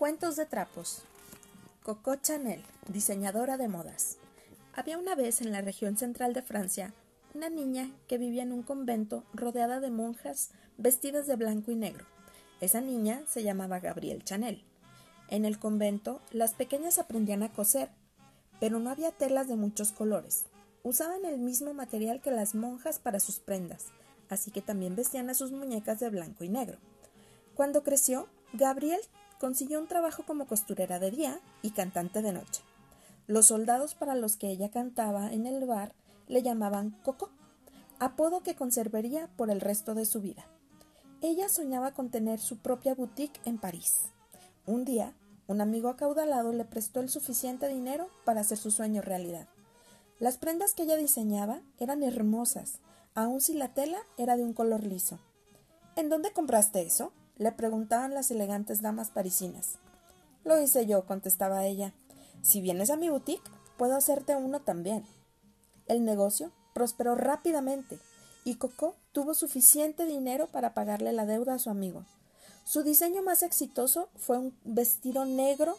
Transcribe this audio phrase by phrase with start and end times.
[0.00, 1.02] Cuentos de trapos.
[1.82, 4.16] Coco Chanel, diseñadora de modas.
[4.72, 6.94] Había una vez en la región central de Francia
[7.34, 12.06] una niña que vivía en un convento rodeada de monjas vestidas de blanco y negro.
[12.62, 14.64] Esa niña se llamaba Gabrielle Chanel.
[15.28, 17.90] En el convento las pequeñas aprendían a coser,
[18.58, 20.46] pero no había telas de muchos colores.
[20.82, 23.88] Usaban el mismo material que las monjas para sus prendas,
[24.30, 26.78] así que también vestían a sus muñecas de blanco y negro.
[27.54, 29.04] Cuando creció, Gabrielle
[29.40, 32.62] consiguió un trabajo como costurera de día y cantante de noche.
[33.26, 35.94] Los soldados para los que ella cantaba en el bar
[36.28, 37.30] le llamaban Coco,
[37.98, 40.44] apodo que conservaría por el resto de su vida.
[41.22, 44.10] Ella soñaba con tener su propia boutique en París.
[44.66, 45.14] Un día,
[45.46, 49.48] un amigo acaudalado le prestó el suficiente dinero para hacer su sueño realidad.
[50.18, 52.80] Las prendas que ella diseñaba eran hermosas,
[53.14, 55.18] aun si la tela era de un color liso.
[55.96, 57.12] ¿En dónde compraste eso?
[57.40, 59.78] Le preguntaban las elegantes damas parisinas.
[60.44, 61.94] Lo hice yo, contestaba ella.
[62.42, 65.06] Si vienes a mi boutique, puedo hacerte uno también.
[65.86, 67.98] El negocio prosperó rápidamente
[68.44, 72.04] y Coco tuvo suficiente dinero para pagarle la deuda a su amigo.
[72.64, 75.78] Su diseño más exitoso fue un vestido negro.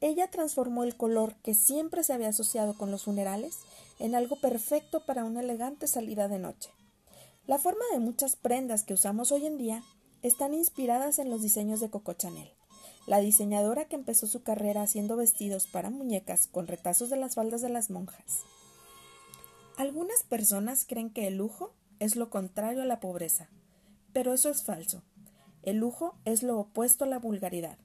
[0.00, 3.58] Ella transformó el color que siempre se había asociado con los funerales
[3.98, 6.70] en algo perfecto para una elegante salida de noche.
[7.48, 9.82] La forma de muchas prendas que usamos hoy en día
[10.22, 12.50] están inspiradas en los diseños de Coco Chanel,
[13.06, 17.62] la diseñadora que empezó su carrera haciendo vestidos para muñecas con retazos de las faldas
[17.62, 18.42] de las monjas.
[19.76, 23.48] Algunas personas creen que el lujo es lo contrario a la pobreza,
[24.12, 25.02] pero eso es falso.
[25.62, 27.78] El lujo es lo opuesto a la vulgaridad.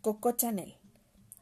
[0.00, 0.76] Coco Chanel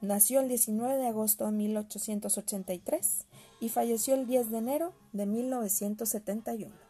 [0.01, 3.27] nació el 19 de agosto de 1883
[3.61, 6.90] y falleció el 10 de enero de 1971.